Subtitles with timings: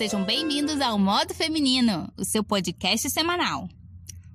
[0.00, 3.68] sejam bem-vindos ao Modo Feminino, o seu podcast semanal.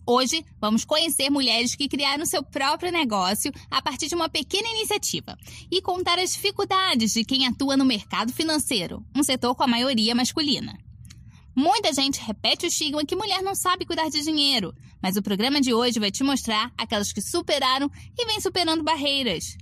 [0.05, 5.35] Hoje vamos conhecer mulheres que criaram seu próprio negócio a partir de uma pequena iniciativa
[5.71, 10.13] e contar as dificuldades de quem atua no mercado financeiro, um setor com a maioria
[10.13, 10.77] masculina.
[11.55, 15.59] Muita gente repete o estigma que mulher não sabe cuidar de dinheiro, mas o programa
[15.59, 19.57] de hoje vai te mostrar aquelas que superaram e vêm superando barreiras.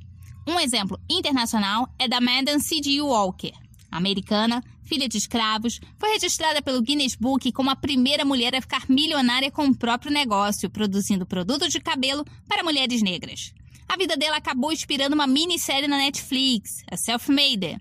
[0.46, 3.00] Um exemplo internacional é da Madden C.G.
[3.00, 3.63] Walker.
[3.96, 8.90] Americana, filha de escravos, foi registrada pelo Guinness Book como a primeira mulher a ficar
[8.90, 13.54] milionária com o próprio negócio, produzindo produtos de cabelo para mulheres negras.
[13.88, 17.78] A vida dela acabou inspirando uma minissérie na Netflix, a Self-Made.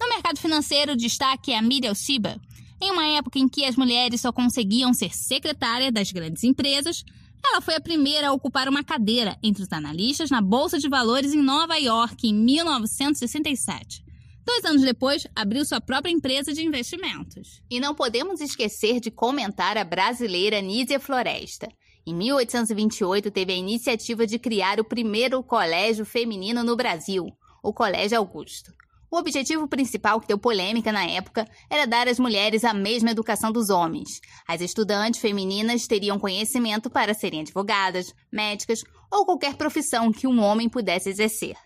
[0.00, 2.40] No mercado financeiro, o destaque é a Miriam Siba,
[2.80, 7.04] em uma época em que as mulheres só conseguiam ser secretária das grandes empresas,
[7.42, 11.32] ela foi a primeira a ocupar uma cadeira entre os analistas na Bolsa de Valores
[11.32, 14.04] em Nova York em 1967.
[14.46, 17.62] Dois anos depois, abriu sua própria empresa de investimentos.
[17.70, 21.68] E não podemos esquecer de comentar a brasileira Nízia Floresta.
[22.06, 27.26] Em 1828, teve a iniciativa de criar o primeiro colégio feminino no Brasil,
[27.62, 28.70] o Colégio Augusto.
[29.10, 33.50] O objetivo principal, que deu polêmica na época, era dar às mulheres a mesma educação
[33.50, 34.20] dos homens.
[34.46, 40.68] As estudantes femininas teriam conhecimento para serem advogadas, médicas ou qualquer profissão que um homem
[40.68, 41.56] pudesse exercer.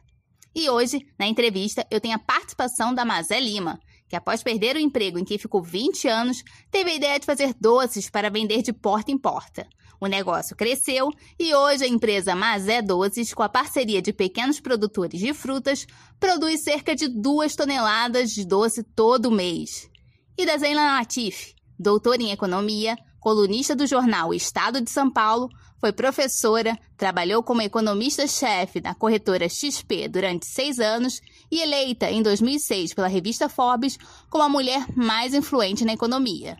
[0.55, 4.81] E hoje, na entrevista, eu tenho a participação da Mazé Lima, que após perder o
[4.81, 8.73] emprego em que ficou 20 anos, teve a ideia de fazer doces para vender de
[8.73, 9.69] porta em porta.
[10.01, 15.21] O negócio cresceu e hoje a empresa Mazé Doces, com a parceria de pequenos produtores
[15.21, 15.87] de frutas,
[16.21, 19.91] produz cerca de 2 toneladas de doce todo mês.
[20.37, 25.49] E da Zeina Latif, doutora em economia, colunista do jornal Estado de São Paulo,
[25.81, 32.95] foi professora, trabalhou como economista-chefe na corretora XP durante seis anos e eleita em 2006
[32.95, 33.97] pela revista Forbes
[34.29, 36.57] como a mulher mais influente na economia.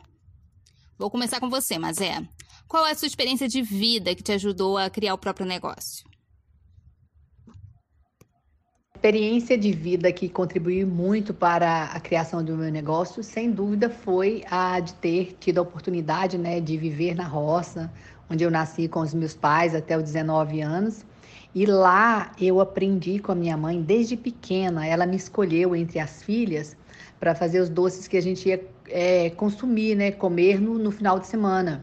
[0.97, 2.23] Vou começar com você, Mazé.
[2.69, 6.09] Qual é a sua experiência de vida que te ajudou a criar o próprio negócio?
[8.99, 14.43] experiência de vida que contribuiu muito para a criação do meu negócio, sem dúvida, foi
[14.51, 17.93] a de ter tido a oportunidade né, de viver na roça,
[18.31, 21.05] onde eu nasci com os meus pais até os 19 anos.
[21.55, 24.87] E lá eu aprendi com a minha mãe desde pequena.
[24.87, 26.77] Ela me escolheu entre as filhas
[27.19, 31.19] para fazer os doces que a gente ia é, consumir, né, comer no, no final
[31.19, 31.83] de semana.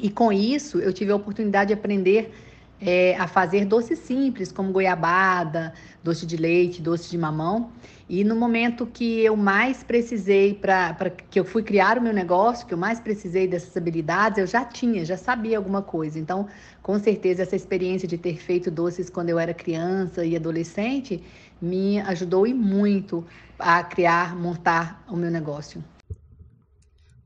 [0.00, 2.32] E com isso, eu tive a oportunidade de aprender
[2.80, 5.72] é, a fazer doces simples, como goiabada,
[6.02, 7.70] doce de leite, doce de mamão.
[8.08, 10.94] E no momento que eu mais precisei para
[11.30, 14.64] que eu fui criar o meu negócio, que eu mais precisei dessas habilidades, eu já
[14.64, 16.18] tinha, já sabia alguma coisa.
[16.18, 16.46] Então,
[16.82, 21.22] com certeza, essa experiência de ter feito doces quando eu era criança e adolescente
[21.60, 23.26] me ajudou e muito
[23.58, 25.82] a criar, montar o meu negócio.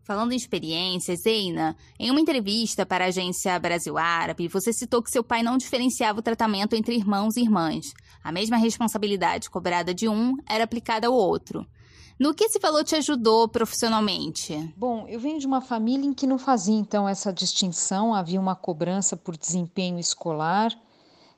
[0.05, 5.11] Falando em experiências, Eina, em uma entrevista para a agência Brasil Árabe, você citou que
[5.11, 7.93] seu pai não diferenciava o tratamento entre irmãos e irmãs.
[8.23, 11.65] A mesma responsabilidade cobrada de um era aplicada ao outro.
[12.19, 14.73] No que esse valor te ajudou profissionalmente?
[14.77, 18.55] Bom, eu venho de uma família em que não fazia então essa distinção, havia uma
[18.55, 20.73] cobrança por desempenho escolar,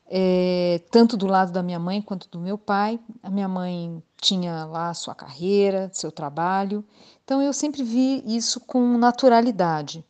[0.06, 2.98] é, tanto do lado da minha mãe quanto do meu pai.
[3.22, 6.84] A minha mãe tinha lá sua carreira, seu trabalho,
[7.24, 10.04] então eu sempre vi isso com naturalidade.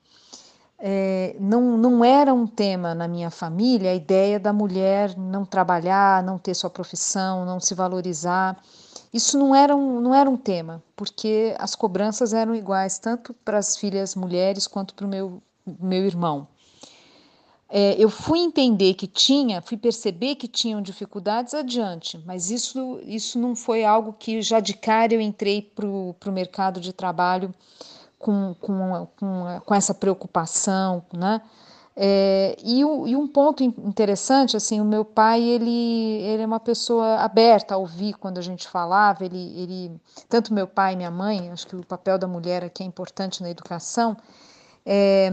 [0.79, 6.23] É, não, não era um tema na minha família a ideia da mulher não trabalhar,
[6.23, 8.61] não ter sua profissão, não se valorizar.
[9.13, 13.59] Isso não era um, não era um tema, porque as cobranças eram iguais, tanto para
[13.59, 16.49] as filhas mulheres quanto para o meu, meu irmão.
[17.77, 23.37] É, eu fui entender que tinha, fui perceber que tinham dificuldades adiante, mas isso, isso
[23.37, 27.53] não foi algo que já de cara eu entrei para o mercado de trabalho
[28.17, 31.43] com, com, com, com essa preocupação, né?
[31.97, 36.61] É, e, o, e, um ponto interessante, assim, o meu pai, ele, ele é uma
[36.61, 41.11] pessoa aberta a ouvir quando a gente falava, ele, ele, tanto meu pai e minha
[41.11, 44.17] mãe, acho que o papel da mulher aqui é importante na educação,
[44.87, 45.33] é,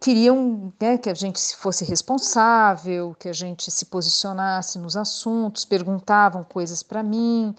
[0.00, 6.44] queriam né, que a gente fosse responsável, que a gente se posicionasse nos assuntos, perguntavam
[6.44, 7.54] coisas para mim,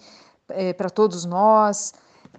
[0.48, 1.92] é, para todos nós,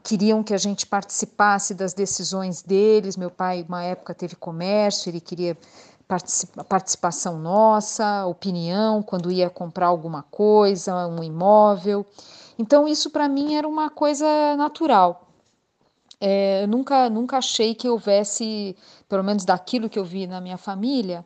[0.04, 3.18] queriam que a gente participasse das decisões deles.
[3.18, 5.58] Meu pai, uma época, teve comércio, ele queria
[6.70, 12.06] participação nossa, opinião, quando ia comprar alguma coisa, um imóvel.
[12.58, 15.27] Então, isso para mim era uma coisa natural.
[16.20, 18.76] É, nunca, nunca achei que houvesse,
[19.08, 21.26] pelo menos daquilo que eu vi na minha família,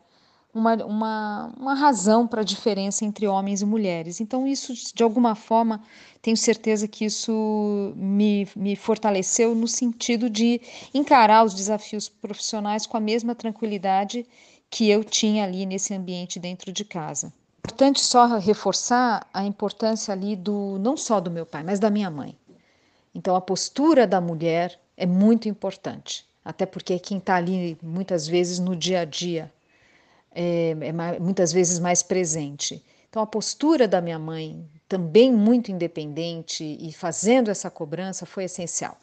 [0.54, 4.20] uma, uma, uma razão para a diferença entre homens e mulheres.
[4.20, 5.82] Então, isso, de alguma forma,
[6.20, 10.60] tenho certeza que isso me, me fortaleceu no sentido de
[10.92, 14.26] encarar os desafios profissionais com a mesma tranquilidade
[14.68, 17.32] que eu tinha ali nesse ambiente dentro de casa.
[17.58, 22.10] Importante só reforçar a importância ali do não só do meu pai, mas da minha
[22.10, 22.36] mãe.
[23.14, 28.26] Então a postura da mulher é muito importante, até porque é quem está ali muitas
[28.26, 29.52] vezes no dia a dia
[30.34, 32.82] é, é muitas vezes mais presente.
[33.08, 38.96] Então a postura da minha mãe, também muito independente e fazendo essa cobrança, foi essencial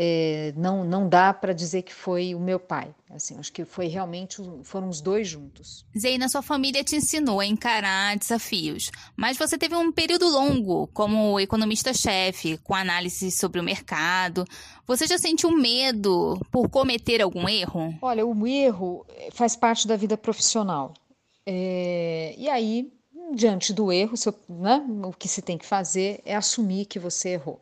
[0.00, 2.94] é, não, não dá para dizer que foi o meu pai.
[3.10, 5.84] Assim, acho que foi realmente foram os dois juntos.
[5.98, 11.40] Zeina, sua família te ensinou a encarar desafios, mas você teve um período longo como
[11.40, 14.44] economista-chefe, com análise sobre o mercado.
[14.86, 17.92] Você já sentiu medo por cometer algum erro?
[18.00, 20.94] Olha, o erro faz parte da vida profissional.
[21.44, 22.92] É, e aí,
[23.34, 24.14] diante do erro,
[24.48, 27.60] né, o que se tem que fazer é assumir que você errou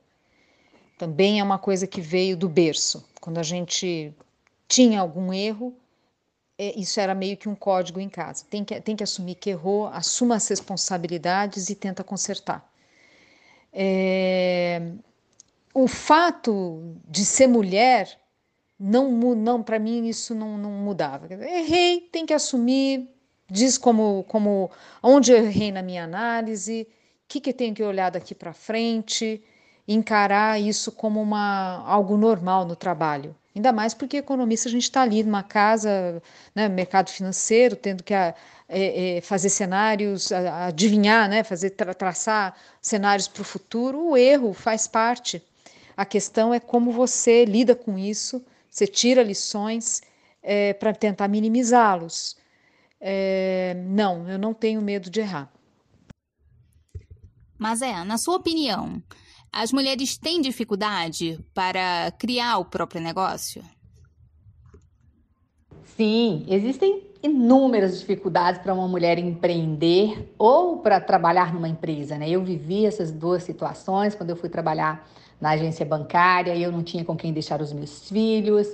[0.97, 3.05] também é uma coisa que veio do berço.
[3.21, 4.13] Quando a gente
[4.67, 5.75] tinha algum erro,
[6.59, 8.45] é, isso era meio que um código em casa.
[8.49, 12.67] Tem que, tem que assumir que errou, assuma as responsabilidades e tenta consertar.
[13.73, 14.91] É,
[15.75, 18.19] o fato de ser mulher
[18.79, 21.29] não, não para mim isso não, não mudava.
[21.33, 23.09] Errei, tem que assumir,
[23.51, 24.71] diz como, como
[25.03, 26.89] onde eu errei na minha análise,
[27.25, 29.43] o que, que eu tenho que olhar daqui para frente
[29.87, 33.35] encarar isso como uma, algo normal no trabalho.
[33.55, 36.23] Ainda mais porque economista a gente está ali numa casa,
[36.55, 38.35] né, mercado financeiro, tendo que a,
[38.69, 44.11] é, é, fazer cenários, a, adivinhar, né, fazer tra traçar cenários para o futuro.
[44.11, 45.43] O erro faz parte.
[45.97, 50.03] A questão é como você lida com isso, você tira lições
[50.43, 52.37] é, para tentar minimizá-los.
[53.00, 55.50] É, não, eu não tenho medo de errar.
[57.59, 59.03] Mas é, na sua opinião,
[59.56, 63.62] as mulheres têm dificuldade para criar o próprio negócio?
[65.97, 72.29] Sim, existem inúmeras dificuldades para uma mulher empreender ou para trabalhar numa empresa, né?
[72.29, 75.08] Eu vivi essas duas situações quando eu fui trabalhar
[75.41, 78.69] na agência bancária e eu não tinha com quem deixar os meus filhos.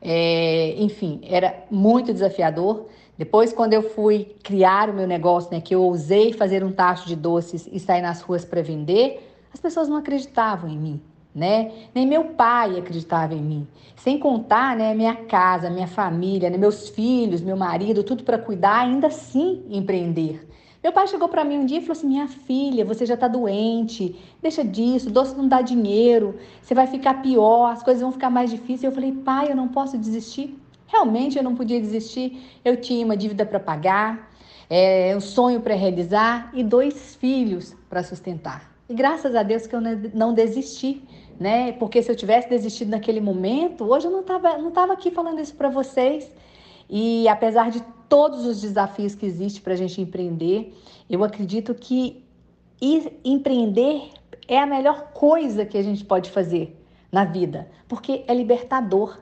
[0.00, 2.86] É, enfim, era muito desafiador.
[3.18, 7.08] Depois, quando eu fui criar o meu negócio, né, que eu ousei fazer um tacho
[7.08, 11.00] de doces e sair nas ruas para vender, as pessoas não acreditavam em mim,
[11.34, 11.72] né?
[11.94, 13.66] Nem meu pai acreditava em mim.
[13.96, 18.80] Sem contar, né, minha casa, minha família, né, meus filhos, meu marido, tudo para cuidar,
[18.80, 20.48] ainda assim empreender.
[20.82, 23.26] Meu pai chegou para mim um dia e falou assim: Minha filha, você já está
[23.26, 28.30] doente, deixa disso, doce não dá dinheiro, você vai ficar pior, as coisas vão ficar
[28.30, 28.84] mais difíceis.
[28.84, 30.56] Eu falei: Pai, eu não posso desistir.
[30.86, 32.40] Realmente eu não podia desistir.
[32.64, 34.30] Eu tinha uma dívida para pagar,
[34.70, 38.77] é, um sonho para realizar e dois filhos para sustentar.
[38.88, 39.80] E graças a Deus que eu
[40.14, 41.02] não desisti,
[41.38, 41.72] né?
[41.72, 45.40] Porque se eu tivesse desistido naquele momento, hoje eu não estava não tava aqui falando
[45.40, 46.30] isso para vocês.
[46.88, 50.74] E apesar de todos os desafios que existem para a gente empreender,
[51.08, 52.24] eu acredito que
[52.80, 54.10] empreender
[54.46, 56.74] é a melhor coisa que a gente pode fazer
[57.12, 59.18] na vida, porque é libertador.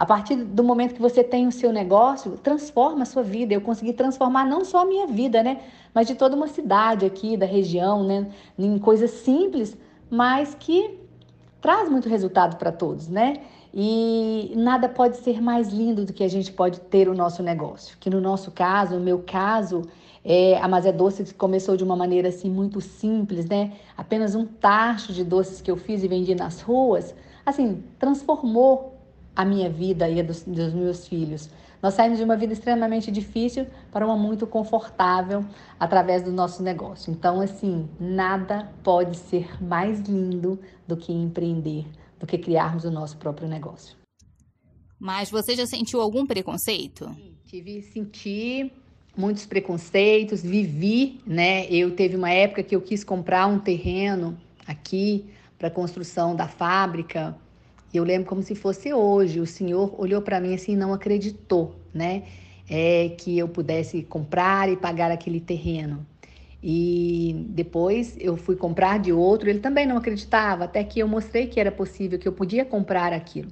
[0.00, 3.52] A partir do momento que você tem o seu negócio, transforma a sua vida.
[3.52, 5.60] Eu consegui transformar não só a minha vida, né?
[5.92, 8.30] Mas de toda uma cidade aqui, da região, né?
[8.58, 9.76] Em coisas simples,
[10.10, 10.98] mas que
[11.60, 13.42] traz muito resultado para todos, né?
[13.74, 17.98] E nada pode ser mais lindo do que a gente pode ter o nosso negócio.
[18.00, 19.82] Que no nosso caso, no meu caso,
[20.24, 23.74] é, a Mazé Doce começou de uma maneira assim muito simples, né?
[23.98, 27.14] Apenas um tacho de doces que eu fiz e vendi nas ruas,
[27.44, 28.89] assim, transformou
[29.40, 31.48] a minha vida e a dos, dos meus filhos.
[31.82, 35.44] Nós saímos de uma vida extremamente difícil para uma muito confortável
[35.78, 37.10] através do nosso negócio.
[37.10, 41.86] Então, assim, nada pode ser mais lindo do que empreender,
[42.18, 43.96] do que criarmos o nosso próprio negócio.
[44.98, 47.06] Mas você já sentiu algum preconceito?
[47.14, 48.70] Sim, tive, senti
[49.16, 51.66] muitos preconceitos, vivi, né?
[51.70, 57.34] Eu teve uma época que eu quis comprar um terreno aqui para construção da fábrica
[57.98, 59.40] eu lembro como se fosse hoje.
[59.40, 62.24] O senhor olhou para mim assim e não acreditou, né?
[62.68, 66.06] É, que eu pudesse comprar e pagar aquele terreno.
[66.62, 71.46] E depois eu fui comprar de outro, ele também não acreditava, até que eu mostrei
[71.46, 73.50] que era possível, que eu podia comprar aquilo.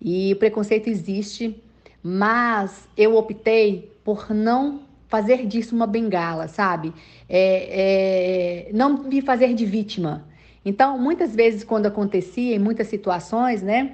[0.00, 1.60] E o preconceito existe,
[2.02, 6.92] mas eu optei por não fazer disso uma bengala, sabe?
[7.28, 10.24] É, é, não me fazer de vítima.
[10.66, 13.92] Então, muitas vezes, quando acontecia, em muitas situações, né,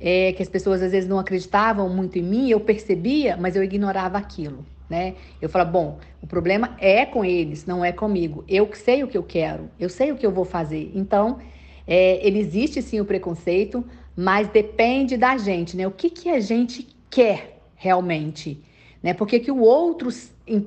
[0.00, 3.62] é, que as pessoas às vezes não acreditavam muito em mim, eu percebia, mas eu
[3.62, 4.64] ignorava aquilo.
[4.88, 5.16] Né?
[5.40, 8.42] Eu falava, bom, o problema é com eles, não é comigo.
[8.48, 10.90] Eu sei o que eu quero, eu sei o que eu vou fazer.
[10.94, 11.38] Então,
[11.86, 13.84] é, ele existe sim o preconceito,
[14.16, 15.86] mas depende da gente, né?
[15.86, 18.62] O que, que a gente quer realmente,
[19.02, 19.12] né?
[19.12, 20.08] Porque que o outro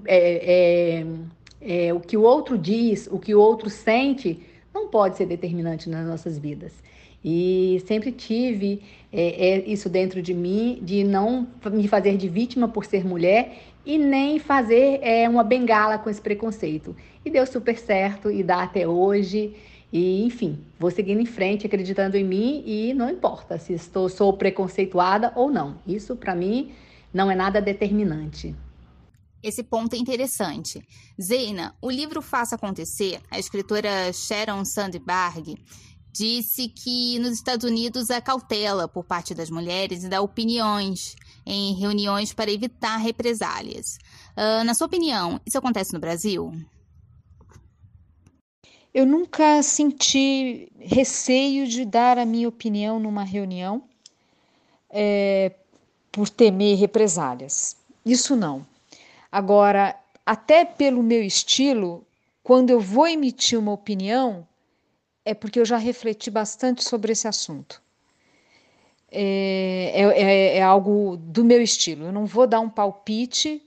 [0.05, 1.05] é, é,
[1.61, 4.39] é, o que o outro diz, o que o outro sente,
[4.77, 6.71] não pode ser determinante nas nossas vidas.
[7.25, 8.81] E sempre tive
[9.11, 13.57] é, é, isso dentro de mim, de não me fazer de vítima por ser mulher
[13.85, 16.95] e nem fazer é, uma bengala com esse preconceito.
[17.25, 19.55] E deu super certo e dá até hoje.
[19.91, 24.31] E, enfim, vou seguindo em frente, acreditando em mim e não importa se estou, sou
[24.33, 25.77] preconceituada ou não.
[25.87, 26.71] Isso, para mim,
[27.13, 28.53] não é nada determinante.
[29.41, 30.81] Esse ponto é interessante.
[31.21, 35.55] Zeina, o livro Faça Acontecer, a escritora Sharon Sandberg,
[36.11, 41.15] disse que nos Estados Unidos há cautela por parte das mulheres e dá opiniões
[41.45, 43.99] em reuniões para evitar represálias.
[44.35, 46.51] Uh, na sua opinião, isso acontece no Brasil?
[48.91, 53.83] Eu nunca senti receio de dar a minha opinião numa reunião
[54.89, 55.53] é,
[56.11, 57.77] por temer represálias.
[58.03, 58.65] Isso não.
[59.31, 62.05] Agora, até pelo meu estilo,
[62.43, 64.47] quando eu vou emitir uma opinião,
[65.25, 67.81] é porque eu já refleti bastante sobre esse assunto.
[69.11, 72.05] É, é, é, é, algo do meu estilo.
[72.05, 73.61] Eu não vou dar um palpite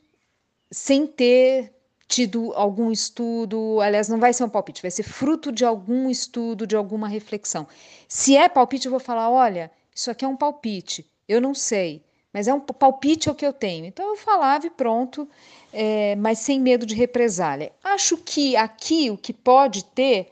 [0.71, 1.73] sem ter
[2.09, 3.81] tido algum estudo.
[3.81, 7.67] Aliás, não vai ser um palpite, vai ser fruto de algum estudo, de alguma reflexão.
[8.09, 12.03] Se é palpite, eu vou falar: olha, isso aqui é um palpite, eu não sei,
[12.33, 13.85] mas é um palpite é o que eu tenho.
[13.85, 15.29] Então eu falava e pronto,
[15.73, 17.73] é, mas sem medo de represália.
[17.83, 20.31] Acho que aqui o que pode ter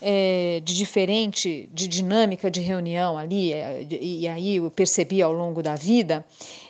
[0.00, 5.62] é, de diferente, de dinâmica de reunião ali, é, e aí eu percebi ao longo
[5.62, 6.24] da vida,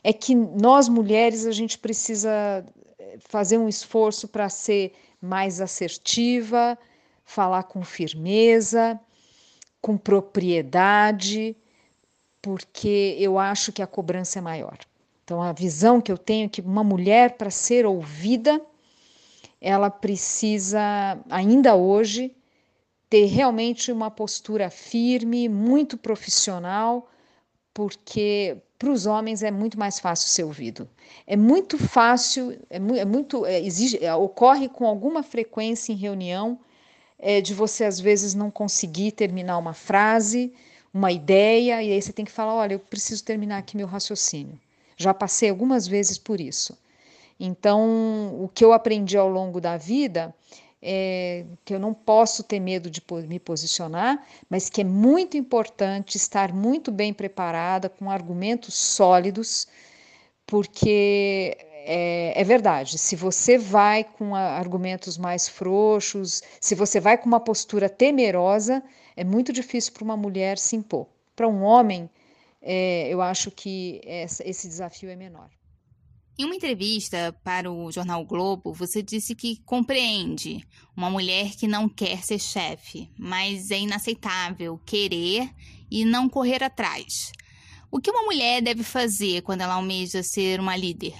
[0.04, 2.64] é que nós mulheres a gente precisa
[2.98, 6.76] é, fazer um esforço para ser mais assertiva,
[7.24, 9.00] falar com firmeza,
[9.80, 11.56] com propriedade,
[12.42, 14.76] porque eu acho que a cobrança é maior.
[15.24, 18.60] Então, a visão que eu tenho é que uma mulher, para ser ouvida,
[19.60, 20.80] ela precisa,
[21.30, 22.34] ainda hoje,
[23.08, 27.08] ter realmente uma postura firme, muito profissional,
[27.72, 30.88] porque para os homens é muito mais fácil ser ouvido.
[31.24, 36.58] É muito fácil, é, é muito, é, exige, é, ocorre com alguma frequência em reunião
[37.16, 40.52] é, de você às vezes não conseguir terminar uma frase,
[40.92, 44.58] uma ideia, e aí você tem que falar: olha, eu preciso terminar aqui meu raciocínio.
[44.96, 46.76] Já passei algumas vezes por isso.
[47.40, 50.34] Então, o que eu aprendi ao longo da vida
[50.80, 56.16] é que eu não posso ter medo de me posicionar, mas que é muito importante
[56.16, 59.68] estar muito bem preparada, com argumentos sólidos,
[60.46, 67.26] porque é, é, verdade, se você vai com argumentos mais frouxos, se você vai com
[67.26, 68.82] uma postura temerosa,
[69.16, 71.08] é muito difícil para uma mulher se impor.
[71.34, 72.08] Para um homem,
[72.60, 75.50] é, eu acho que essa, esse desafio é menor.
[76.38, 80.66] Em uma entrevista para o jornal Globo, você disse que compreende
[80.96, 85.50] uma mulher que não quer ser chefe, mas é inaceitável querer
[85.90, 87.32] e não correr atrás.
[87.90, 91.14] O que uma mulher deve fazer quando ela almeja ser uma líder?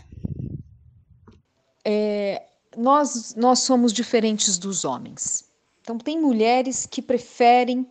[1.85, 2.43] É,
[2.75, 5.45] nós, nós somos diferentes dos homens.
[5.83, 7.85] Então, tem mulheres que preferem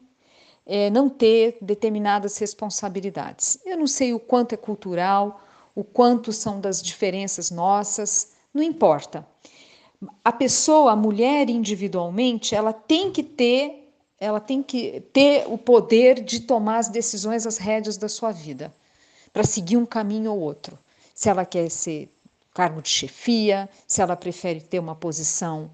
[0.66, 3.60] é, não ter determinadas responsabilidades.
[3.66, 5.42] Eu não sei o quanto é cultural,
[5.76, 9.28] o quanto são das diferenças nossas, não importa.
[10.24, 16.24] A pessoa, a mulher individualmente, ela tem que ter, ela tem que ter o poder
[16.24, 18.74] de tomar as decisões, as rédeas da sua vida,
[19.34, 20.80] para seguir um caminho ou outro.
[21.14, 22.10] Se ela quer ser
[22.54, 25.70] cargo de chefia, se ela prefere ter uma posição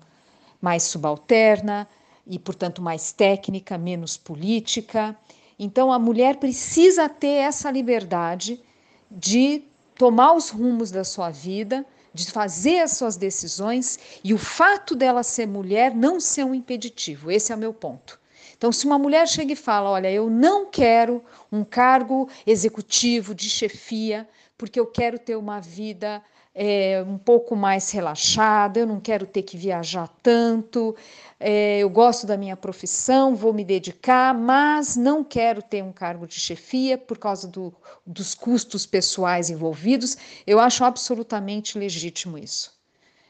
[0.59, 1.88] mais subalterna,
[2.29, 5.17] e, portanto, mais técnica, menos política.
[5.57, 8.62] Então, a mulher precisa ter essa liberdade
[9.10, 9.63] de
[9.96, 15.24] tomar os rumos da sua vida, de fazer as suas decisões e o fato dela
[15.24, 17.31] ser mulher não ser um impeditivo.
[17.31, 18.19] Esse é o meu ponto.
[18.57, 23.50] Então, se uma mulher chega e fala: Olha, eu não quero um cargo executivo de
[23.50, 26.24] chefia, porque eu quero ter uma vida
[26.59, 30.95] é, um pouco mais relaxada, eu não quero ter que viajar tanto,
[31.39, 36.25] é, eu gosto da minha profissão, vou me dedicar, mas não quero ter um cargo
[36.25, 37.71] de chefia por causa do,
[38.03, 40.17] dos custos pessoais envolvidos.
[40.47, 42.75] Eu acho absolutamente legítimo isso.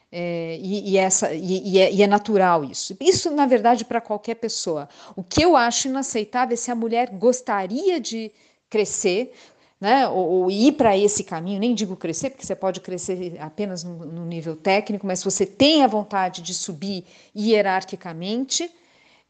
[0.10, 2.96] É, e, e, essa, e, e, é, e, é, natural isso.
[2.98, 4.88] Isso, na verdade, para qualquer pessoa.
[5.18, 8.32] O que eu acho inaceitável é se a mulher gostaria de
[8.70, 9.34] crescer,
[9.80, 13.84] né, ou, ou ir para esse caminho, nem digo crescer, porque você pode crescer apenas
[13.84, 17.06] no, no nível técnico, mas se você tem a vontade de subir
[17.36, 18.72] hierarquicamente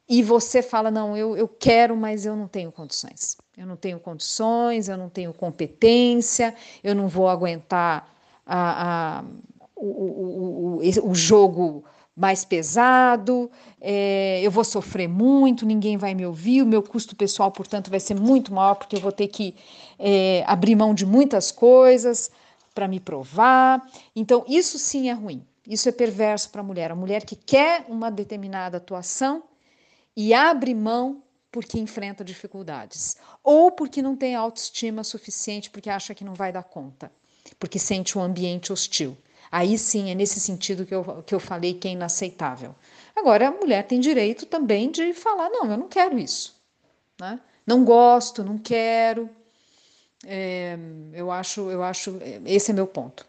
[0.07, 3.35] e você fala, não, eu, eu quero, mas eu não tenho condições.
[3.57, 8.13] Eu não tenho condições, eu não tenho competência, eu não vou aguentar
[8.45, 9.23] a, a,
[9.75, 11.83] o, o, o, o jogo
[12.17, 17.51] mais pesado, é, eu vou sofrer muito, ninguém vai me ouvir, o meu custo pessoal,
[17.51, 19.53] portanto, vai ser muito maior, porque eu vou ter que
[19.99, 22.31] é, abrir mão de muitas coisas
[22.73, 23.87] para me provar.
[24.15, 26.91] Então, isso sim é ruim, isso é perverso para a mulher.
[26.91, 29.43] A mulher que quer uma determinada atuação
[30.15, 31.21] e abre mão
[31.51, 36.63] porque enfrenta dificuldades, ou porque não tem autoestima suficiente, porque acha que não vai dar
[36.63, 37.11] conta,
[37.59, 39.15] porque sente um ambiente hostil.
[39.51, 42.75] Aí sim, é nesse sentido que eu, que eu falei que é inaceitável.
[43.15, 46.55] Agora, a mulher tem direito também de falar: não, eu não quero isso.
[47.19, 47.39] Né?
[47.65, 49.29] Não gosto, não quero.
[50.25, 50.77] É,
[51.13, 53.25] eu acho, eu acho, esse é meu ponto.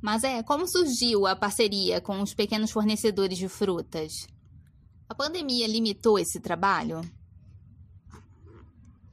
[0.00, 4.26] Mas é, como surgiu a parceria com os pequenos fornecedores de frutas?
[5.08, 7.00] A pandemia limitou esse trabalho?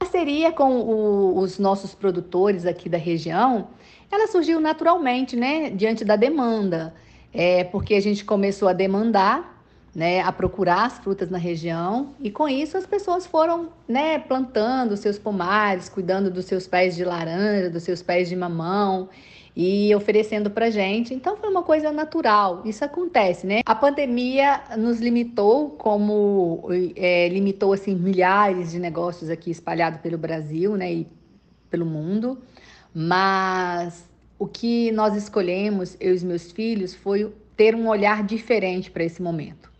[0.00, 3.68] A parceria com o, os nossos produtores aqui da região
[4.10, 6.94] ela surgiu naturalmente, né, diante da demanda,
[7.32, 9.62] é, porque a gente começou a demandar,
[9.94, 14.96] né, a procurar as frutas na região e com isso as pessoas foram, né, plantando
[14.96, 19.08] seus pomares, cuidando dos seus pés de laranja, dos seus pés de mamão
[19.56, 21.12] e oferecendo para gente.
[21.12, 22.62] Então foi uma coisa natural.
[22.64, 23.60] Isso acontece, né?
[23.66, 30.76] A pandemia nos limitou, como é, limitou assim milhares de negócios aqui espalhados pelo Brasil,
[30.76, 31.08] né, e
[31.68, 32.38] pelo mundo.
[32.94, 38.90] Mas o que nós escolhemos, eu e os meus filhos, foi ter um olhar diferente
[38.90, 39.70] para esse momento.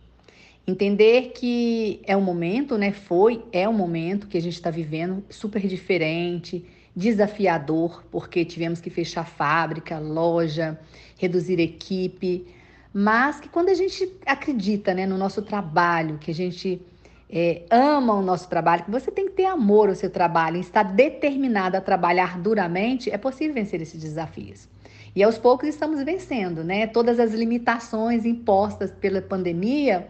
[0.67, 2.91] Entender que é um momento, né?
[2.91, 6.63] Foi, é um momento que a gente está vivendo super diferente,
[6.95, 10.79] desafiador, porque tivemos que fechar fábrica, loja,
[11.17, 12.45] reduzir equipe,
[12.93, 16.81] mas que quando a gente acredita né, no nosso trabalho, que a gente
[17.29, 20.61] é, ama o nosso trabalho, que você tem que ter amor ao seu trabalho e
[20.61, 24.67] estar determinado a trabalhar duramente, é possível vencer esses desafios.
[25.15, 26.87] E aos poucos estamos vencendo, né?
[26.87, 30.07] Todas as limitações impostas pela pandemia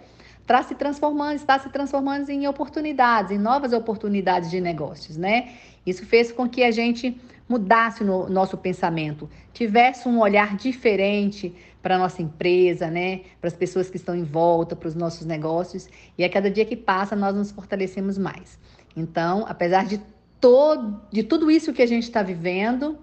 [0.50, 5.54] está se transformando, está se transformando em oportunidades, em novas oportunidades de negócios, né?
[5.86, 7.16] Isso fez com que a gente
[7.48, 13.22] mudasse o nosso pensamento, tivesse um olhar diferente para a nossa empresa, né?
[13.40, 15.88] Para as pessoas que estão em volta, para os nossos negócios.
[16.18, 18.58] E a cada dia que passa, nós nos fortalecemos mais.
[18.98, 20.02] Então, apesar de,
[20.42, 22.98] todo, de tudo isso que a gente está vivendo,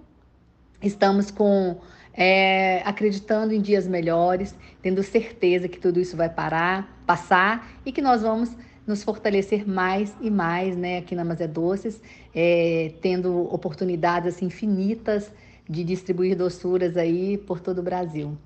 [0.81, 1.77] estamos com
[2.17, 8.01] é, acreditando em dias melhores, tendo certeza que tudo isso vai parar, passar e que
[8.01, 8.49] nós vamos
[8.85, 12.01] nos fortalecer mais e mais, né, aqui na Mazé Doces,
[12.33, 15.31] é, tendo oportunidades assim, infinitas
[15.69, 18.37] de distribuir doçuras aí por todo o Brasil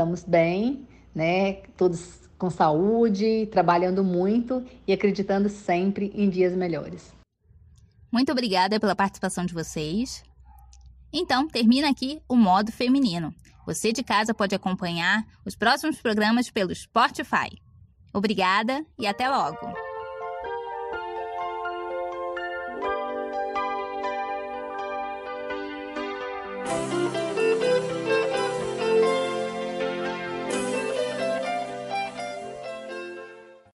[0.00, 1.54] estamos bem, né?
[1.76, 7.12] Todos com saúde, trabalhando muito e acreditando sempre em dias melhores.
[8.10, 10.24] Muito obrigada pela participação de vocês.
[11.12, 13.34] Então, termina aqui o modo feminino.
[13.66, 17.50] Você de casa pode acompanhar os próximos programas pelo Spotify.
[18.12, 19.89] Obrigada e até logo!